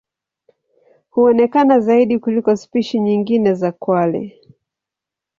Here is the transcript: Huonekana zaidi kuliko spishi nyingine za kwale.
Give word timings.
Huonekana 1.09 1.79
zaidi 1.79 2.19
kuliko 2.19 2.55
spishi 2.55 2.99
nyingine 2.99 3.53
za 3.53 3.71
kwale. 3.71 4.41